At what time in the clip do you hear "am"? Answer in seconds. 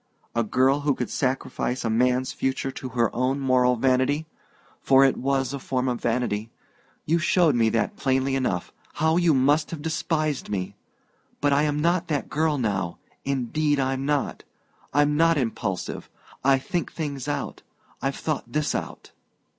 11.69-11.79